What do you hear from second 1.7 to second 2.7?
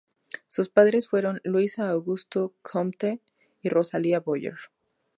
Augusto